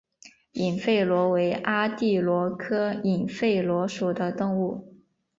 [0.53, 4.97] 隐肺螺为阿地螺科隐肺螺属的动物。